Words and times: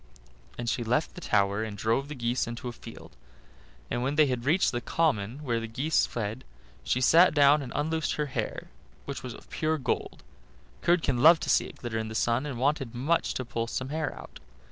Then 0.57 0.65
she 0.65 0.83
left 0.83 1.13
the 1.13 1.21
tower 1.21 1.63
and 1.63 1.77
drove 1.77 2.07
the 2.07 2.15
geese 2.15 2.47
into 2.47 2.67
a 2.67 2.71
field. 2.71 3.15
And 3.91 4.01
when 4.01 4.15
they 4.15 4.25
had 4.25 4.45
reached 4.45 4.71
the 4.71 4.81
common 4.81 5.43
where 5.43 5.59
the 5.59 5.67
geese 5.67 6.07
fed 6.07 6.43
she 6.83 6.99
sat 6.99 7.35
down 7.35 7.61
and 7.61 7.71
unloosed 7.75 8.13
her 8.13 8.25
hair, 8.25 8.71
which 9.05 9.21
was 9.21 9.35
of 9.35 9.47
pure 9.51 9.77
gold. 9.77 10.23
Curdken 10.81 11.19
loved 11.21 11.43
to 11.43 11.51
see 11.51 11.65
it 11.65 11.77
glitter 11.77 11.99
in 11.99 12.07
the 12.07 12.15
sun, 12.15 12.47
and 12.47 12.57
wanted 12.57 12.95
much 12.95 13.35
to 13.35 13.45
pull 13.45 13.67
some 13.67 13.89
hair 13.89 14.11
out. 14.17 14.39